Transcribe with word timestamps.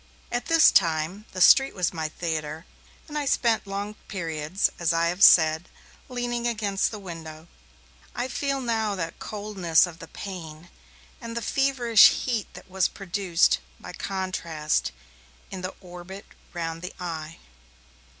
At 0.31 0.47
this 0.47 0.71
time, 0.71 1.25
the 1.31 1.41
street 1.41 1.75
was 1.75 1.93
my 1.93 2.09
theatre, 2.09 2.65
and 3.07 3.15
I 3.19 3.27
spent 3.27 3.67
long 3.67 3.93
periods, 4.07 4.71
as 4.79 4.93
I 4.93 5.09
have 5.09 5.21
said, 5.23 5.69
leaning 6.09 6.47
against 6.47 6.89
the 6.89 6.97
window. 6.97 7.47
I 8.15 8.27
feel 8.27 8.61
now 8.61 8.95
that 8.95 9.19
coldness 9.19 9.85
of 9.85 9.99
the 9.99 10.07
pane, 10.07 10.69
and 11.21 11.37
the 11.37 11.41
feverish 11.43 12.09
heat 12.25 12.51
that 12.55 12.67
was 12.67 12.87
produced, 12.87 13.59
by 13.79 13.93
contrast, 13.93 14.91
in 15.51 15.61
the 15.61 15.75
orbit 15.81 16.25
round 16.51 16.81
the 16.81 16.95
eye. 16.99 17.37